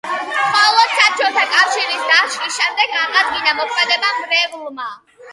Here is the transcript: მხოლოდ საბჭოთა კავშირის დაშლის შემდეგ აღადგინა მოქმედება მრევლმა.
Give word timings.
მხოლოდ 0.27 0.93
საბჭოთა 0.99 1.43
კავშირის 1.55 2.07
დაშლის 2.11 2.55
შემდეგ 2.61 2.95
აღადგინა 3.01 3.53
მოქმედება 3.59 4.09
მრევლმა. 4.23 4.89